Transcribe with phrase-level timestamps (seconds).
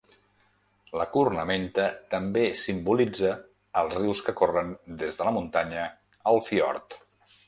[0.99, 3.33] La cornamenta també simbolitza
[3.81, 4.71] els rius que corren
[5.03, 5.85] des de la muntanya
[6.33, 6.97] al fiord.